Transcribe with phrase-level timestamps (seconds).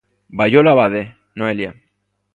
[0.37, 1.01] Baiolo Abade,
[1.37, 1.71] Noelia.